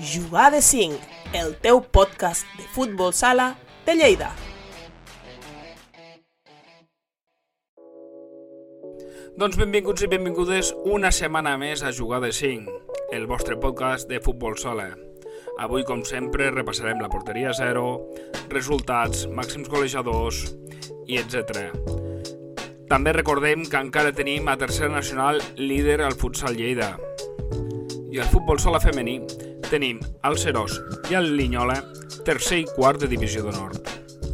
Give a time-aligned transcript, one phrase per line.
[0.00, 0.98] Jugar de 5,
[1.34, 4.30] el teu podcast de futbol sala de Lleida.
[9.36, 12.72] Doncs benvinguts i benvingudes una setmana més a Jugar de 5,
[13.12, 14.88] el vostre podcast de futbol sala.
[15.60, 17.84] Avui, com sempre, repassarem la porteria 0,
[18.48, 20.46] resultats, màxims golejadors
[21.04, 21.68] i etc.
[22.88, 26.94] També recordem que encara tenim a Tercera Nacional líder al futsal Lleida.
[28.12, 29.20] I al futbol sala femení
[29.72, 30.74] tenim el Serós
[31.08, 31.78] i el Linyola,
[32.26, 33.78] tercer i quart de divisió d'honor.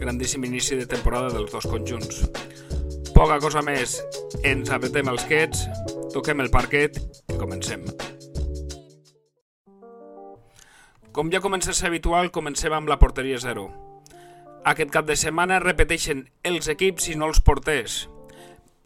[0.01, 2.24] Grandíssim inici de temporada dels dos conjunts.
[3.14, 4.01] Poca cosa més,
[4.42, 5.62] ens apretem els quets,
[6.14, 6.98] toquem el parquet
[7.30, 7.87] i comencem.
[11.14, 13.69] Com ja comença a ser habitual, comencem amb la porteria 0.
[14.66, 18.05] Aquest cap de setmana repeteixen els equips i no els porters.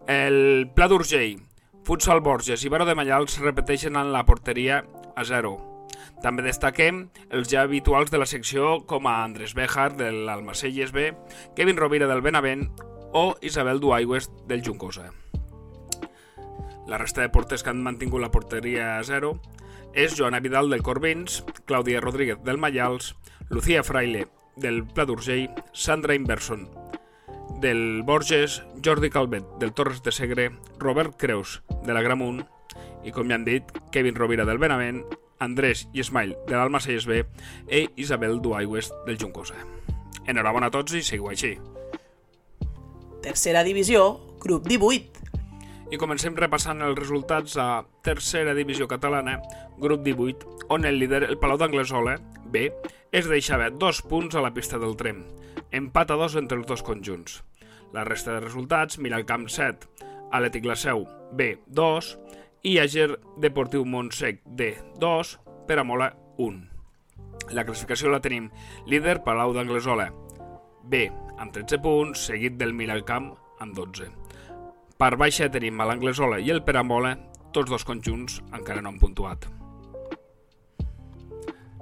[0.05, 1.41] El Pla d'Urgell,
[1.89, 4.85] Futsal Borges i Baró de Mallals repeteixen en la porteria
[5.17, 5.72] a 0.
[6.23, 11.13] També destaquem els ja habituals de la secció com a Andrés Bejar de l'Almacelles B,
[11.57, 12.69] Kevin Rovira del Benavent
[13.13, 15.11] o Isabel Duaigües del Juncosa.
[16.87, 19.37] La resta de porters que han mantingut la porteria a 0
[19.95, 23.15] és Joana Vidal del Corbins, Clàudia Rodríguez del Mallals,
[23.51, 26.69] Lucía Fraile del Pla d'Urgell, Sandra Inverson
[27.61, 32.43] del Borges, Jordi Calvet del Torres de Segre, Robert Creus de la Gramunt
[33.05, 35.05] i, com ja han dit, Kevin Rovira del Benavent,
[35.43, 37.23] Andrés i Ismail de l'Almacelles B
[37.71, 39.59] i Isabel Duaigües del Juncosa.
[40.27, 41.57] Enhorabona a tots i seguiu així.
[43.23, 44.07] Tercera divisió,
[44.43, 45.23] grup 18.
[45.93, 49.37] I comencem repassant els resultats a tercera divisió catalana,
[49.79, 52.17] grup 18, on el líder, el Palau d'Anglesola,
[52.49, 52.71] B,
[53.13, 55.21] es deixava dos punts a la pista del Trem,
[55.71, 57.43] empat a dos entre els dos conjunts.
[57.93, 61.05] La resta de resultats, Miralcamp 7, Atlètic La Seu,
[61.37, 62.09] B, 2,
[62.63, 66.61] i Àger Deportiu Montsec, D, 2, Peramola, 1.
[67.51, 68.49] La classificació la tenim
[68.87, 70.13] líder Palau d'Anglesola,
[70.87, 71.09] B,
[71.43, 73.33] amb 13 punts, seguit del Miralcamp
[73.63, 74.07] amb 12.
[74.99, 77.17] Per baixa tenim a l'Anglesola i el Peramola,
[77.53, 79.49] tots dos conjunts encara no han puntuat.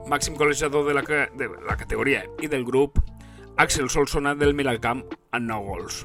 [0.09, 1.05] Màxim golejador de la,
[1.37, 2.99] de la categoria i del grup,
[3.61, 5.05] Axel Solsona del Miralcamp
[5.37, 6.03] amb 9 gols.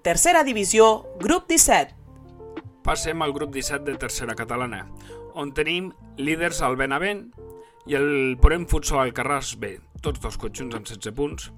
[0.00, 1.99] Tercera divisió, grup 17.
[2.90, 4.80] Passem al grup 17 de tercera catalana,
[5.38, 7.20] on tenim líders al Benavent
[7.86, 8.08] i el
[8.42, 11.52] Porem Futsal Alcarràs B, tots dos conjunts amb 16 punts,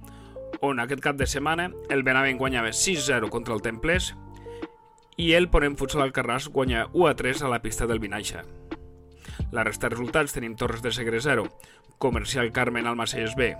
[0.60, 4.10] on aquest cap de setmana el Benavent guanyava 6-0 contra el Templers
[5.16, 8.44] i el Porem Futsal Alcarràs guanya 1-3 a la pista del Vinaixa.
[9.56, 11.48] La resta de resultats tenim Torres de Segre 0,
[11.96, 13.54] Comercial Carmen Almacelles B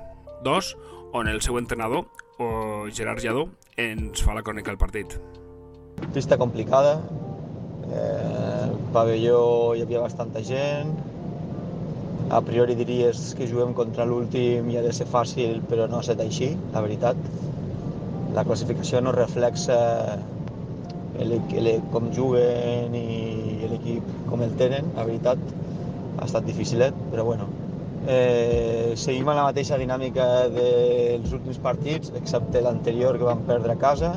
[0.45, 0.75] 2,
[1.17, 2.05] on el seu entrenador,
[2.37, 3.49] o Gerard Lladó,
[3.81, 5.17] ens fa la crònica del partit.
[6.13, 6.99] Pista complicada,
[7.93, 9.43] eh, el pavelló
[9.77, 10.93] hi havia bastanta gent,
[12.33, 16.05] a priori diries que juguem contra l'últim i ha de ser fàcil, però no ha
[16.05, 17.19] estat així, la veritat.
[18.33, 19.77] La classificació no reflexa
[21.21, 25.43] el, el, com juguen i l'equip com el tenen, la veritat.
[26.17, 27.51] Ha estat dificilet, però bueno.
[28.09, 33.81] Eh, seguim amb la mateixa dinàmica dels últims partits, excepte l'anterior que vam perdre a
[33.83, 34.15] casa,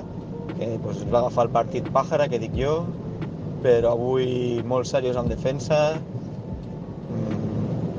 [0.55, 2.79] que pues, va agafar el partit pàjara, que dic jo,
[3.65, 5.79] però avui molt serios en defensa,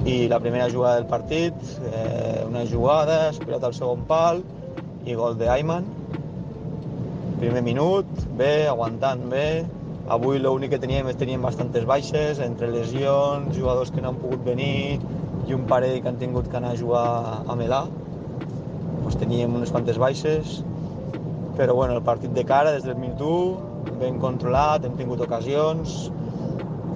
[0.07, 1.55] i la primera jugada del partit,
[1.91, 4.45] eh, una jugada, esperat al segon pal
[5.05, 5.89] i gol de Ayman.
[7.41, 8.07] Primer minut,
[8.39, 9.49] bé, aguantant bé.
[10.15, 14.47] Avui l'únic que teníem és teníem bastantes baixes, entre lesions, jugadors que no han pogut
[14.47, 15.01] venir
[15.51, 17.07] i un parell que han tingut que anar a jugar
[17.43, 17.83] a Melà.
[19.03, 20.61] Pues teníem unes quantes baixes,
[21.59, 25.97] però bueno, el partit de cara des del minut 1, ben controlat, hem tingut ocasions,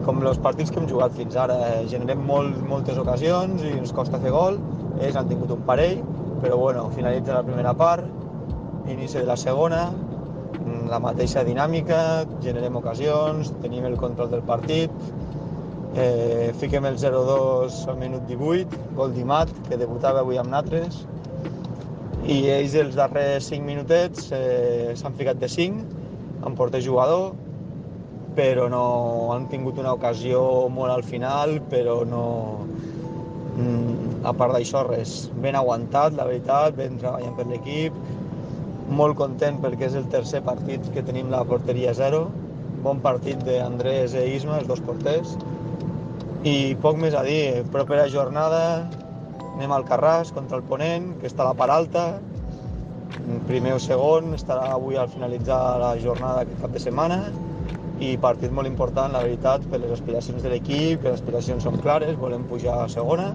[0.04, 3.92] com els partits que hem jugat fins ara, eh, generem molt, moltes ocasions i ens
[3.96, 4.58] costa fer gol.
[5.00, 6.00] Ells han tingut un parell,
[6.40, 8.06] però bueno, finalitza la primera part,
[8.88, 12.00] inici de la segona, mm, la mateixa dinàmica,
[12.42, 14.90] generem ocasions, tenim el control del partit,
[15.94, 21.04] eh, fiquem el 0-2 al minut 18, gol d'Imat, que debutava avui amb Natres,
[22.26, 25.99] i ells els darrers 5 minutets eh, s'han ficat de 5,
[26.46, 27.32] amb porter jugador,
[28.36, 28.84] però no
[29.34, 30.42] han tingut una ocasió
[30.72, 32.24] molt al final, però no...
[33.56, 35.30] Mm, a part d'això, res.
[35.42, 37.96] Ben aguantat, la veritat, ben treballant per l'equip,
[38.90, 42.24] molt content perquè és el tercer partit que tenim la porteria zero,
[42.84, 45.36] bon partit d'Andrés i Isma, els dos porters,
[46.46, 48.62] i poc més a dir, propera jornada
[49.50, 52.04] anem al Carràs contra el Ponent, que està a la part alta,
[53.48, 57.20] primer o segon, estarà avui al finalitzar la jornada aquest cap de setmana,
[58.00, 61.76] i partit molt important, la veritat, per les aspiracions de l'equip, que les aspiracions són
[61.84, 63.34] clares, volem pujar a segona.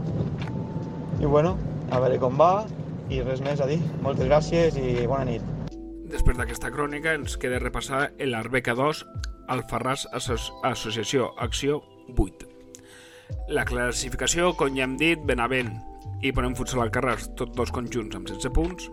[1.22, 1.54] I bueno,
[1.94, 2.66] a veure com va
[3.14, 3.78] i res més a dir.
[4.02, 5.46] Moltes gràcies i bona nit.
[6.10, 9.04] Després d'aquesta crònica ens queda repassar l'Arbeca 2
[9.54, 11.82] Alfarràs Associació Acció
[12.18, 12.50] 8.
[13.54, 15.74] La classificació, com ja hem dit, Benavent
[16.26, 18.90] i Ponem Futsal al Carràs, tots dos conjunts amb 16 punts,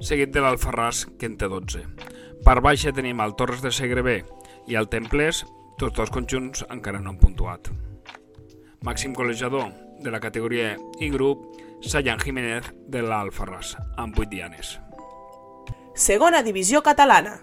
[0.00, 1.84] seguit de l'Alfarràs, que en té 12.
[2.44, 4.20] Per baixa tenim el Torres de Segre B
[4.68, 5.44] i el Templers,
[5.78, 7.70] tots dos conjunts encara no han puntuat.
[8.86, 9.72] Màxim col·legiador
[10.02, 11.44] de la categoria I grup,
[11.82, 14.76] Sayan Jiménez de l'Alfarràs, amb 8 dianes.
[15.98, 17.36] Segona divisió catalana.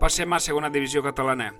[0.00, 1.54] Passem a segona divisió catalana,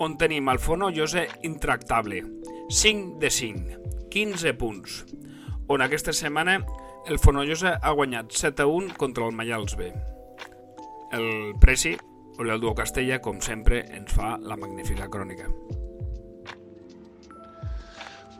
[0.00, 2.22] on tenim el Fonollosa intractable,
[2.68, 3.80] 5 de 5,
[4.12, 5.02] 15 punts,
[5.68, 6.62] on aquesta setmana
[7.06, 9.90] el Fonollosa ha guanyat 7 a 1 contra el Mallals B.
[11.12, 11.96] El Presi,
[12.38, 15.48] o l'Elduo Castella, com sempre, ens fa la magnífica crònica.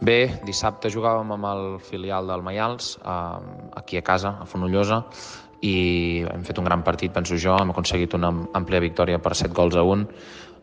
[0.02, 5.04] Bé, dissabte jugàvem amb el filial del Maials, eh, aquí a casa, a Fonollosa,
[5.62, 9.54] i hem fet un gran partit, penso jo, hem aconseguit una àmplia victòria per 7
[9.54, 10.08] gols a 1.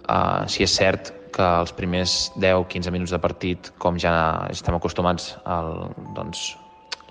[0.10, 4.12] Uh, si és cert que els primers 10-15 minuts de partit, com ja
[4.50, 5.70] estem acostumats, el,
[6.18, 6.56] doncs,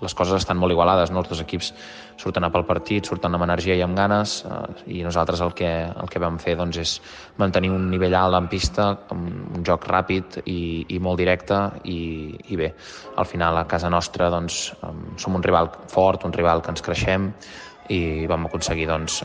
[0.03, 1.23] les coses estan molt igualades, no?
[1.23, 1.71] els dos equips
[2.19, 4.59] surten a pel partit, surten amb energia i amb ganes, eh,
[4.99, 6.95] i nosaltres el que, el que vam fer doncs, és
[7.39, 10.59] mantenir un nivell alt en pista, un joc ràpid i,
[10.95, 12.73] i molt directe, i, i bé,
[13.17, 14.61] al final a casa nostra doncs,
[15.19, 17.31] som un rival fort, un rival que ens creixem,
[17.89, 19.19] i vam aconseguir doncs,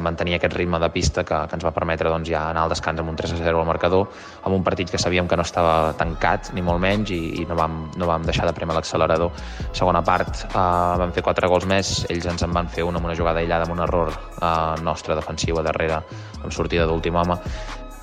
[0.00, 3.00] mantenir aquest ritme de pista que, que ens va permetre doncs, ja anar al descans
[3.00, 4.08] amb un 3 0 al marcador,
[4.42, 7.58] amb un partit que sabíem que no estava tancat, ni molt menys, i, i no,
[7.60, 9.32] vam, no vam deixar de premer l'accelerador.
[9.76, 10.66] Segona part, eh,
[11.04, 13.68] vam fer quatre gols més, ells ens en van fer una amb una jugada aïllada,
[13.68, 16.00] amb un error eh, nostre defensiu a darrere,
[16.42, 17.38] amb sortida d'últim home,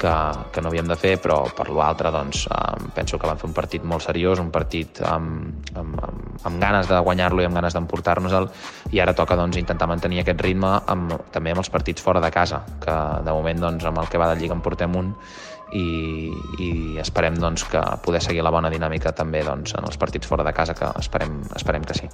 [0.02, 0.14] que,
[0.52, 3.54] que no havíem de fer, però per l'altre doncs, eh, penso que van fer un
[3.58, 7.78] partit molt seriós, un partit amb, amb, amb, amb ganes de guanyar-lo i amb ganes
[7.78, 8.50] d'emportar-nos-el,
[8.96, 12.34] i ara toca doncs, intentar mantenir aquest ritme amb, també amb els partits fora de
[12.34, 15.14] casa, que de moment doncs, amb el que va de Lliga en portem un,
[15.78, 15.86] i,
[16.60, 16.72] i
[17.04, 20.56] esperem doncs, que poder seguir la bona dinàmica també doncs, en els partits fora de
[20.58, 22.10] casa, que esperem, esperem que sí.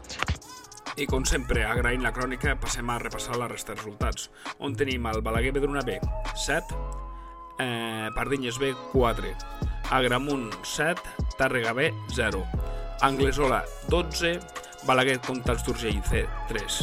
[0.98, 5.06] I com sempre, agraint la crònica, passem a repassar la resta de resultats, on tenim
[5.06, 6.00] el Balaguer Bedruna B,
[6.34, 7.06] 7,
[7.59, 9.36] eh, Pardinyes B 4,
[9.92, 11.01] Agramunt 7,
[11.38, 12.45] Tàrrega B 0,
[13.01, 14.39] Anglesola 12,
[14.88, 16.80] Balaguer Comtats d'Urgell C 3,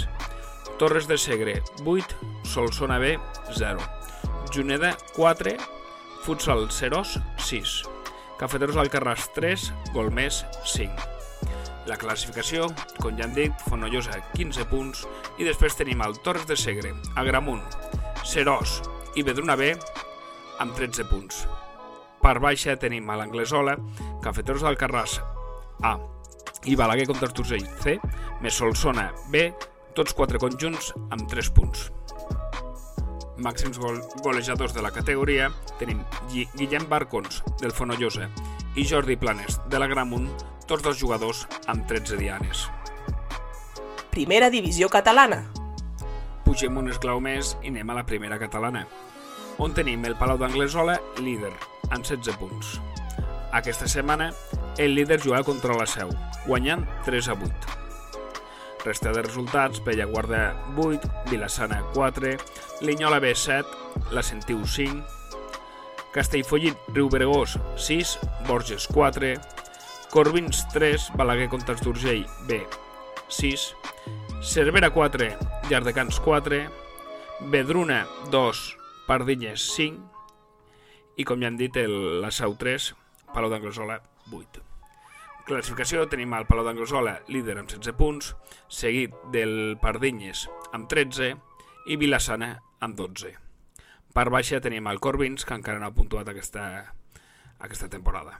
[0.79, 3.19] Torres de Segre 8, Solsona B
[3.57, 3.81] 0,
[4.53, 5.57] Juneda 4,
[6.23, 7.83] Futsal Serós 6,
[8.39, 11.11] Cafeteros Alcarràs 3, Golmés 5.
[11.87, 12.71] La classificació,
[13.03, 15.05] com ja hem dit, Fonollosa 15 punts.
[15.37, 17.63] I després tenim el Torres de Segre, Agramunt,
[18.25, 18.81] Serós
[19.15, 19.75] i Bedruna B
[20.63, 21.45] amb 13 punts.
[22.25, 23.77] Per baixa tenim a l'Anglesola,
[24.25, 25.19] Cafeteros del Carràs
[25.85, 25.99] A
[26.65, 27.99] i Balaguer contra Torcell C,
[28.41, 29.51] més Solsona B,
[29.95, 31.91] tots quatre conjunts amb 3 punts.
[33.45, 36.01] Màxims gol golejadors de la categoria tenim
[36.33, 38.31] Guillem Barcons, del Fonollosa,
[38.79, 40.31] i Jordi Planes, de la Gramunt,
[40.67, 42.69] tots dos jugadors amb 13 dianes.
[44.15, 45.43] Primera divisió catalana.
[46.47, 48.87] Pugem un esclau més i anem a la primera catalana
[49.59, 51.53] on tenim el Palau d'Anglesola líder,
[51.91, 52.79] amb 16 punts.
[53.55, 54.33] Aquesta setmana,
[54.79, 56.11] el líder juga contra la Seu,
[56.47, 57.81] guanyant 3 a 8.
[58.85, 62.37] Resta de resultats, Guarda 8, Vilassana 4,
[62.83, 63.65] Linyola B 7,
[64.11, 65.05] La Sentiu 5,
[66.13, 69.41] Castellfollit Riu Bregós 6, Borges 4,
[70.11, 72.61] Corbins 3, Balaguer Comtats d'Urgell B
[73.29, 73.75] 6,
[74.43, 75.37] Cervera 4,
[75.71, 76.69] Llardecans 4,
[77.51, 82.93] Bedruna 2, Pardinyes 5 i com ja hem dit el, la Sau 3,
[83.35, 83.99] Palau d'Anglesola
[84.33, 84.63] 8.
[85.45, 88.33] Classificació tenim el Palau d'Anglesola líder amb 16 punts,
[88.73, 91.35] seguit del Pardinyes amb 13
[91.93, 93.35] i Vilassana amb 12.
[94.15, 96.65] Per baixa tenim el Corbins, que encara no ha puntuat aquesta,
[97.59, 98.39] aquesta temporada.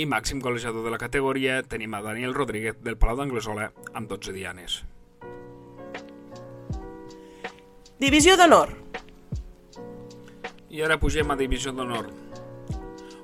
[0.00, 4.32] I màxim golejador de la categoria tenim a Daniel Rodríguez del Palau d'Anglesola amb 12
[4.32, 4.80] dianes.
[8.00, 8.83] Divisió d'honor.
[10.74, 12.08] I ara pugem a Divisió d'Honor,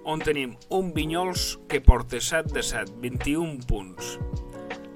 [0.07, 4.13] on tenim un Vinyols que porta 7 de 7, 21 punts.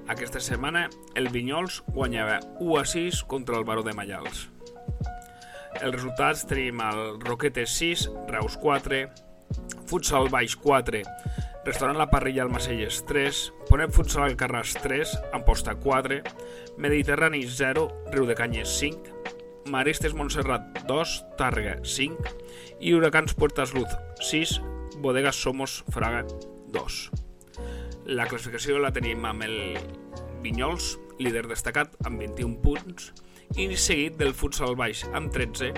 [0.07, 0.85] Aquesta setmana
[1.19, 4.45] el Vinyols guanyava 1 a 6 contra el Baró de Mallals.
[5.81, 9.03] Els resultats tenim el Roquetes 6, Reus 4,
[9.91, 11.03] Futsal Baix 4,
[11.67, 16.23] Restaurant La Parrilla Almacelles 3, Ponet Futsal Alcarràs 3, Amposta 4,
[16.79, 19.34] Mediterrani 0, Riu de Canyes 5,
[19.65, 22.33] Maristes Montserrat 2, Tàrrega 5
[22.85, 23.89] i Huracans Puertas Luz
[24.21, 24.59] 6,
[25.01, 26.21] Bodegas Somos Fraga
[26.69, 26.97] 2.
[28.13, 29.79] La classificació la tenim amb el
[30.43, 33.09] Vinyols, líder destacat, amb 21 punts,
[33.57, 35.71] i seguit del Futsal Baix amb 13,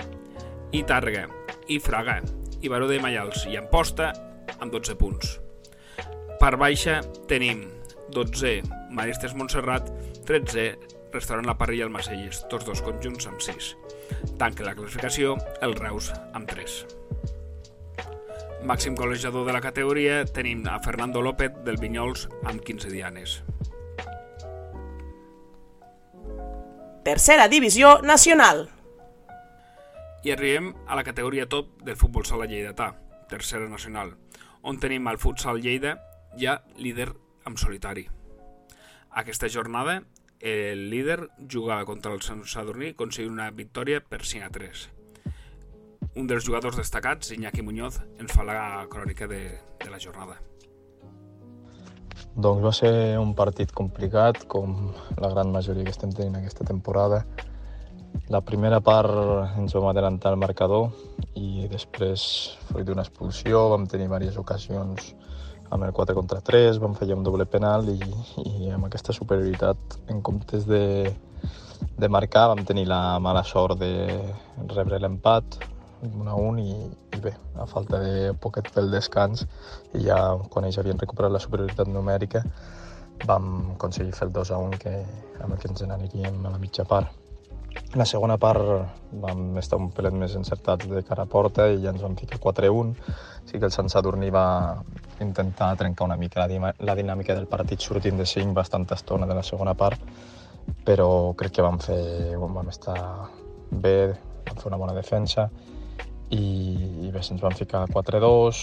[0.76, 1.24] i Tàrrega,
[1.72, 2.18] i Fraga,
[2.60, 4.12] i Baró de Maials i Amposta
[4.58, 5.38] amb 12 punts.
[6.38, 7.64] Per baixa tenim
[8.12, 8.60] 12
[8.92, 9.88] Maristes Montserrat,
[10.28, 13.74] 13 Restaurant La Parrilla al Macelles, tots dos conjunts amb 6.
[14.40, 16.78] Tanca la classificació el Reus amb 3.
[18.68, 23.38] Màxim golejador de la categoria tenim a Fernando López del Vinyols amb 15 dianes.
[27.06, 28.66] Tercera divisió nacional.
[30.26, 32.90] I arribem a la categoria top del futbol sala lleidatà,
[33.30, 34.12] tercera nacional,
[34.60, 35.94] on tenim el futsal Lleida
[36.36, 37.12] ja líder
[37.46, 38.08] en solitari.
[39.22, 40.02] Aquesta jornada
[40.40, 44.84] el líder jugava contra el Sant Sadurní aconseguint una victòria per 5 a 3.
[46.18, 49.42] Un dels jugadors destacats, Iñaki Muñoz, ens fa la crònica de,
[49.82, 50.38] de la jornada.
[52.38, 57.24] Doncs va ser un partit complicat, com la gran majoria que estem tenint aquesta temporada.
[58.30, 60.90] La primera part ens vam adelantar el marcador
[61.34, 62.22] i després,
[62.70, 65.12] fruit d'una expulsió, vam tenir diverses ocasions
[65.70, 67.98] amb el 4 contra 3 vam fallar un doble penal i,
[68.44, 71.12] i amb aquesta superioritat en comptes de,
[71.98, 73.92] de marcar vam tenir la mala sort de
[74.74, 75.60] rebre l'empat
[76.02, 76.74] 1 a 1 i,
[77.16, 79.44] i bé, a falta de poquet pel descans
[79.98, 80.18] i ja
[80.50, 82.44] quan ells havien recuperat la superioritat numèrica
[83.26, 84.94] vam aconseguir fer el 2 a 1 que,
[85.42, 87.10] amb el que ens n'aniríem a la mitja part.
[87.96, 91.94] La segona part vam estar un pelet més encertats de cara a porta i ja
[91.94, 92.94] ens vam ficar 4-1.
[93.48, 94.48] Sí que el Sant Sadurní va,
[95.20, 99.34] intentar trencar una mica la, la dinàmica del partit sortint de 5 bastanta estona de
[99.34, 100.00] la segona part,
[100.84, 102.98] però crec que vam fer, vam estar
[103.70, 104.12] bé,
[104.46, 105.48] vam fer una bona defensa
[106.30, 108.62] i, i bé, se'ns van ficar 4-2,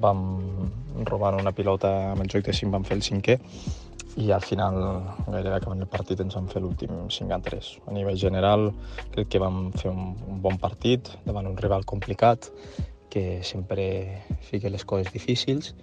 [0.00, 0.22] vam
[1.04, 3.38] robar una pilota amb el joc de 5, vam fer el cinquè
[4.16, 4.76] i al final,
[5.26, 7.68] gairebé acabant el partit, ens vam fer l'últim 5 a 3.
[7.88, 8.70] A nivell general,
[9.14, 12.50] crec que vam fer un, un bon partit davant un rival complicat
[13.12, 15.74] que sempre fica les coses difícils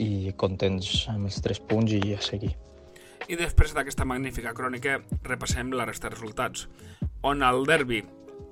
[0.00, 2.52] i contents amb els tres punts i a seguir.
[3.28, 6.66] I després d'aquesta magnífica crònica repassem la resta de resultats,
[7.22, 8.02] on el derbi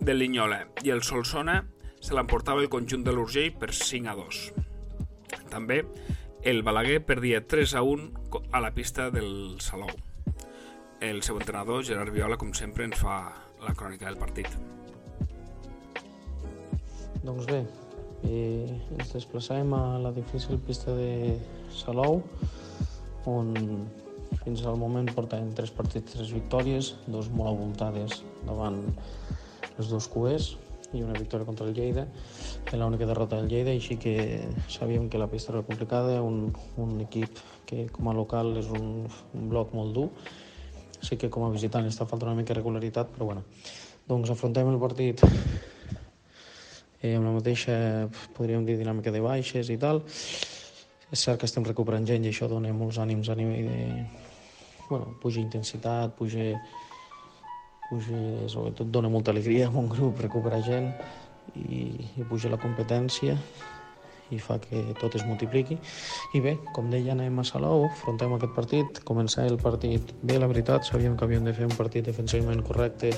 [0.00, 1.58] del Linyola i el Solsona
[2.00, 4.44] se l'emportava el conjunt de l'Urgell per 5 a 2.
[5.50, 5.82] També
[6.42, 8.10] el Balaguer perdia 3 a 1
[8.52, 9.90] a la pista del Salou.
[11.00, 14.48] El seu entrenador, Gerard Viola, com sempre, ens fa la crònica del partit.
[17.24, 17.60] Doncs bé,
[18.24, 18.40] i
[18.96, 21.36] ens desplaçàvem a la difícil pista de
[21.72, 22.22] Salou,
[23.28, 23.52] on
[24.44, 28.80] fins al moment portàvem tres partits, tres victòries, dos molt avoltades davant
[29.76, 30.54] els dos cuers
[30.92, 32.06] i una victòria contra el Lleida,
[32.66, 37.00] que l'única derrota del Lleida, així que sabíem que la pista era complicada, un, un
[37.04, 40.08] equip que com a local és un, un bloc molt dur,
[41.00, 43.44] sí que com a visitant està faltant una mica regularitat, però bueno,
[44.08, 45.22] doncs afrontem el partit
[47.00, 47.74] eh, amb la mateixa,
[48.36, 50.02] podríem dir, dinàmica de baixes i tal.
[51.10, 54.04] És cert que estem recuperant gent i això dona molts ànims a nivell de...
[54.88, 56.52] Bueno, puja intensitat, puja...
[57.90, 60.92] puja sobretot dona molta alegria a un grup recuperar gent
[61.58, 63.36] i, i puja la competència
[64.30, 65.76] i fa que tot es multipliqui.
[66.38, 70.48] I bé, com deia, anem a Salou, afrontem aquest partit, començar el partit bé, la
[70.50, 73.10] veritat, sabíem que havíem de fer un partit defensivament correcte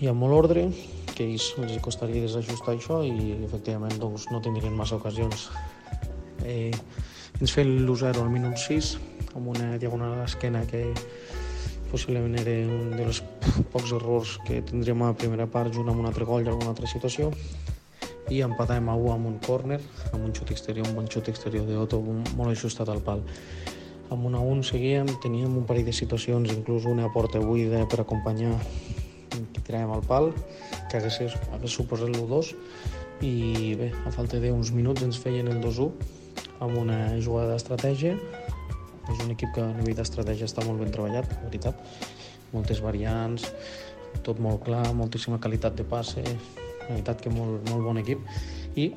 [0.00, 0.66] i amb molt ordre,
[1.14, 5.50] que ells els costaria desajustar això i efectivament doncs, no tindrien massa ocasions.
[6.44, 6.72] Eh,
[7.40, 8.94] ens feien l'1-0 al minut 6
[9.34, 10.86] amb una diagonal a l'esquena que
[11.94, 13.20] possiblement era un dels
[13.70, 16.72] pocs errors que tindríem a la primera part junt amb un altre gol i alguna
[16.72, 17.28] altra situació.
[18.34, 19.78] I empatàvem a 1 amb un córner,
[20.10, 23.22] amb un xut exterior, un bon xut exterior d'Otto molt ajustat al pal.
[24.10, 28.00] Amb un a 1 seguíem, teníem un parell de situacions, inclús una porta buida per
[28.02, 28.56] acompanyar
[29.30, 30.32] que tiràvem al pal,
[30.90, 32.54] que hagués, hagués suposat l'1-2
[33.22, 35.92] i bé, a falta d'uns minuts ens feien el 2-1
[36.64, 38.18] amb una jugada d'estratègia
[39.12, 41.80] és un equip que a nivell d'estratègia està molt ben treballat, la veritat.
[42.54, 43.48] Moltes variants,
[44.24, 46.22] tot molt clar moltíssima qualitat de passe
[46.84, 48.22] la veritat que molt, molt bon equip.
[48.76, 48.90] I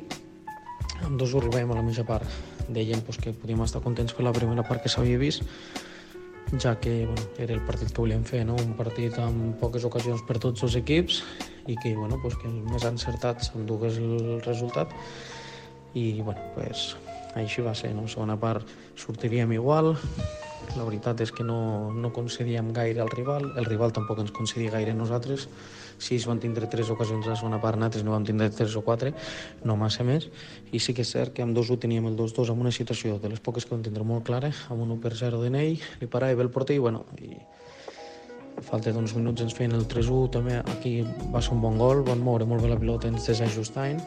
[1.06, 2.28] amb dos ho arribàvem a la mitja part
[2.68, 5.44] deien pues, que podíem estar contents per la primera part que s'havia vist
[6.60, 8.56] ja que bueno, era el partit que volíem fer, no?
[8.56, 11.22] un partit amb poques ocasions per tots els equips
[11.68, 14.94] i que, bueno, pues que el més encertat s'endugués el resultat.
[15.94, 16.94] I bueno, pues,
[17.36, 17.94] així va ser.
[17.96, 18.08] No?
[18.08, 19.96] Segona part sortiríem igual,
[20.76, 24.74] la veritat és que no, no concedíem gaire al rival, el rival tampoc ens concedia
[24.74, 25.48] gaire a nosaltres,
[25.98, 28.76] si ells van tindre tres ocasions a la segona part, nosaltres no vam tindre tres
[28.78, 29.14] o quatre,
[29.66, 30.28] no massa més,
[30.72, 33.32] i sí que és cert que amb 2-1 teníem el 2-2 amb una situació de
[33.34, 36.12] les poques que vam tindre molt clara, amb un 1 per 0 de Ney, li
[36.12, 37.34] parava bé el porter i, bueno, i
[38.68, 41.00] falta d'uns minuts ens feien el 3-1, també aquí
[41.34, 44.02] va ser un bon gol, van moure molt bé la pilota, ens desajustaven,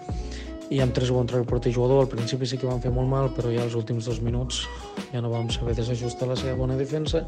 [0.71, 3.31] i amb 3 contra el porter jugador, al principi sí que van fer molt mal,
[3.35, 4.63] però ja els últims dos minuts
[5.11, 7.25] ja no vam saber desajustar la seva bona defensa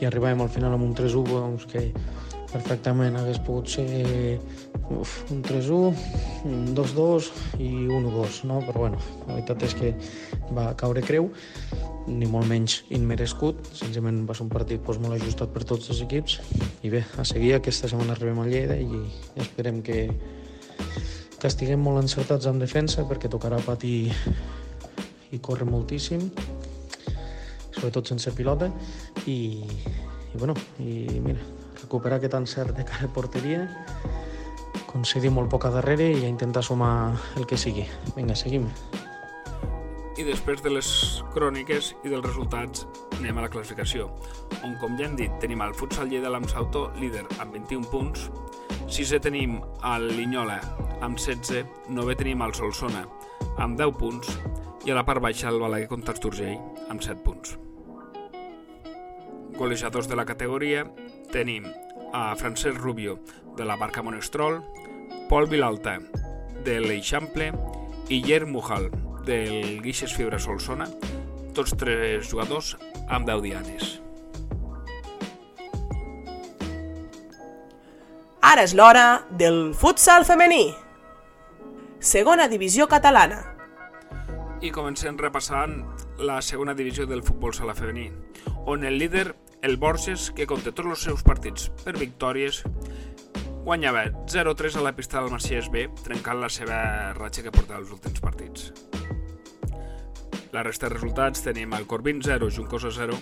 [0.00, 1.90] i arribàvem al final amb un 3-1 doncs, que
[2.50, 3.86] perfectament hagués pogut ser
[4.96, 5.92] uf, un 3-1,
[6.48, 7.30] un 2-2
[7.62, 8.58] i un 1-2, no?
[8.66, 9.92] però bueno, la veritat és que
[10.56, 11.30] va caure creu,
[12.10, 16.02] ni molt menys inmerescut, senzillament va ser un partit doncs, molt ajustat per tots els
[16.06, 16.40] equips.
[16.82, 19.04] I bé, a seguir aquesta setmana arribem a Lleida i
[19.44, 20.08] esperem que,
[21.40, 24.12] que estiguem molt encertats en defensa perquè tocarà patir
[25.32, 26.28] i córrer moltíssim
[27.70, 28.68] sobretot sense pilota
[29.24, 31.40] i, i bueno, i mira,
[31.80, 33.64] recuperar aquest encert de cara a porteria
[34.90, 37.86] concedir molt poc a darrere i intentar sumar el que sigui.
[38.16, 38.66] Vinga, seguim.
[40.18, 40.90] I després de les
[41.32, 42.84] cròniques i dels resultats
[43.20, 44.10] anem a la classificació,
[44.66, 48.28] on com ja hem dit tenim el Futsal Lleida l'Amsauto líder amb 21 punts,
[48.90, 50.58] 6è tenim el Linyola
[51.00, 53.06] amb 16, 9è tenim el Solsona
[53.60, 54.32] amb 10 punts
[54.86, 56.58] i a la part baixa el Balaguer contra Esturgell
[56.92, 57.56] amb 7 punts.
[59.56, 60.86] Golejadors de la categoria
[61.32, 61.66] tenim
[62.12, 63.18] a Francesc Rubio
[63.56, 64.60] de la Barca Monestrol,
[65.28, 65.98] Pol Vilalta
[66.64, 67.50] de l'Eixample
[68.08, 68.90] i Yer Mujal
[69.24, 70.88] del Guixes Fibra Solsona,
[71.56, 72.76] tots tres jugadors
[73.08, 73.96] amb 10 dianes.
[78.40, 80.70] Ara és l'hora del futsal femení.
[82.00, 83.42] Segona divisió catalana.
[84.64, 85.74] I comencem repassant
[86.16, 88.06] la segona divisió del futbol sala femení,
[88.64, 92.62] on el líder, el Borges, que compta tots els seus partits per victòries,
[93.66, 96.78] guanyava 0-3 a la pista del Maciès B, trencant la seva
[97.18, 98.70] ratxa que portava els últims partits.
[100.56, 103.18] La resta de resultats tenim el Corbin 0, Juncosa 0,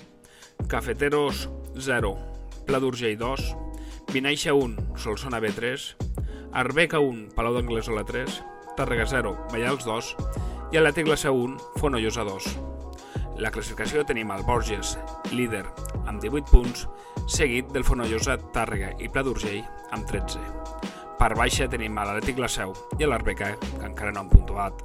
[0.71, 2.13] Cafeteros 0,
[2.71, 3.51] Pla d'Urgell 2,
[4.15, 5.91] Vinaixa 1, Solsona B3,
[6.63, 8.39] Arbeca 1, Palau d'Anglesola 3,
[8.79, 10.09] Tàrrega 0, Vallals 2
[10.71, 12.45] i Atlètic Glaça 1, Fonollosa 2.
[13.43, 14.93] La classificació tenim el Borges,
[15.35, 15.65] líder,
[16.07, 16.85] amb 18 punts,
[17.27, 19.65] seguit del Fonollosa, Tàrrega i Pla d'Urgell
[19.95, 20.43] amb 13.
[21.19, 24.85] Per baixa tenim a l'Atlètic Glaçau i a l'Arbeca, que encara no han puntuat.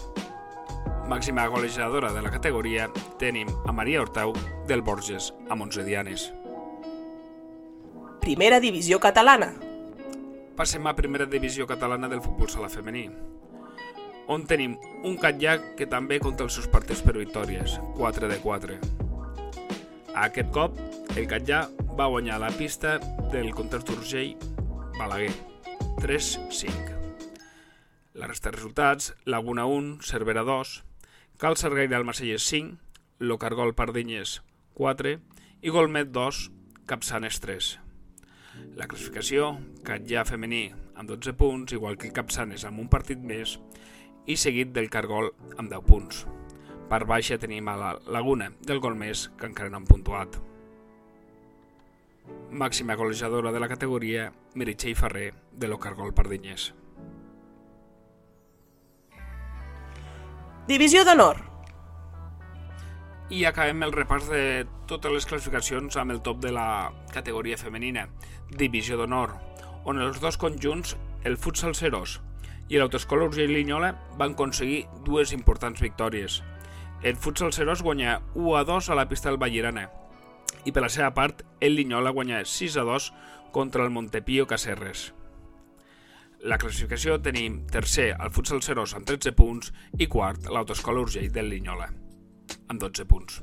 [1.10, 2.88] Màxima golejadora de la categoria
[3.22, 4.34] tenim a Maria Hortau
[4.66, 6.32] del Borges amb 11 dianes.
[8.26, 9.52] Primera divisió catalana.
[10.58, 13.10] Passem a primera divisió catalana del futbol sala femení,
[14.32, 18.78] on tenim un Catllà que també compta els seus partits per victòries, 4 de 4.
[20.24, 20.78] Aquest cop,
[21.18, 21.66] el Catllà
[21.98, 23.00] va guanyar la pista
[23.34, 24.36] del Contest d'Urgell
[24.98, 25.34] Balaguer,
[26.00, 26.94] 3-5.
[28.14, 30.84] La resta de resultats, Laguna 1, Cervera 2,
[31.42, 32.78] Cal Sargaire al Macelles 5,
[33.20, 34.42] Locargol Pardinyes
[34.78, 35.18] 4
[35.62, 36.44] i Golmet 2,
[36.86, 37.72] Capçanes 3.
[38.78, 39.56] La classificació,
[39.86, 43.58] Catllà femení amb 12 punts, igual que Capçanes amb un partit més,
[44.26, 46.24] i seguit del Cargol amb 10 punts.
[46.90, 50.38] Per baixa tenim a la Laguna del Golmés, que encara no han puntuat.
[52.52, 56.72] Màxima golejadora de la categoria, Meritxell Ferrer, de l'Ocargol Pardinyers.
[60.68, 61.42] Divisió d'honor.
[63.34, 64.44] I acabem el repàs de
[64.88, 68.06] totes les classificacions amb el top de la categoria femenina,
[68.54, 69.34] Divisió d'honor,
[69.90, 72.20] on els dos conjunts, el Futsal Serós
[72.70, 76.42] i l'Autoescola Urgell Linyola van aconseguir dues importants victòries.
[77.04, 79.90] El Futsal Serós guanya 1 a 2 a la pista del Vallirana
[80.64, 83.10] i per la seva part el Linyola guanya 6 a 2
[83.52, 85.12] contra el Montepío Cacerres.
[86.44, 91.52] La classificació tenim tercer el Futsal Serós amb 13 punts i quart l'Autoescola Urgell del
[91.52, 91.88] Linyola
[92.68, 93.42] amb 12 punts.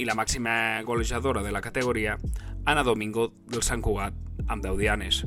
[0.00, 2.16] I la màxima golejadora de la categoria,
[2.64, 4.16] Ana Domingo del Sant Cugat
[4.48, 5.24] amb 10 dianes.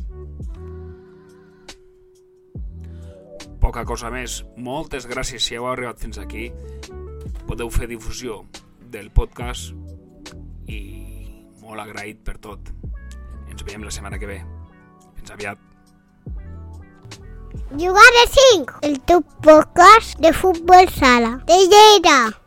[3.63, 4.41] Poca cosa més.
[4.59, 6.49] Moltes gràcies si heu arribat fins aquí.
[7.47, 8.41] Podeu fer difusió
[8.91, 9.71] del podcast
[10.67, 10.81] i
[11.63, 12.73] molt agraït per tot.
[13.47, 14.41] Ens veiem la setmana que ve.
[15.15, 15.69] Fins aviat.
[17.73, 21.37] Jugar de 5, el teu podcast de futbol sala.
[21.47, 22.42] De Lleida.